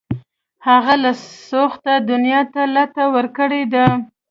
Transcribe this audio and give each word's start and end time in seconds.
هغه 0.67 0.93
له 1.03 1.11
سوخته 1.49 1.93
دنیا 2.11 2.41
ته 2.53 2.61
لته 2.75 3.03
ورکړې 3.15 3.63
ده 3.73 3.85